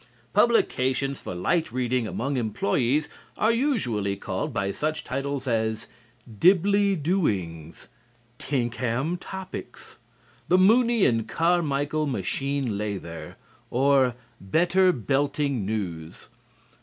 [0.33, 3.07] Publications for light reading among employees
[3.37, 5.85] are usually called by such titles as
[6.39, 7.87] "Diblee Doings,"
[8.39, 9.99] "Tinkham Topics,"
[10.47, 13.35] "The Mooney and Carmiechal Machine Lather"
[13.69, 16.29] or "Better Belting News."